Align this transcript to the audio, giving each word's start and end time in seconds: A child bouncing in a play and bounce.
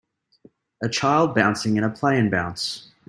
A 0.81 0.89
child 0.89 1.35
bouncing 1.35 1.77
in 1.77 1.83
a 1.83 1.89
play 1.91 2.17
and 2.17 2.31
bounce. 2.31 2.91